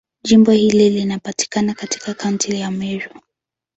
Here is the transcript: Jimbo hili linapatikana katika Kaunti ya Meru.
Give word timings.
Jimbo 0.23 0.51
hili 0.51 0.89
linapatikana 0.89 1.73
katika 1.73 2.13
Kaunti 2.13 2.59
ya 2.59 2.71
Meru. 2.71 3.21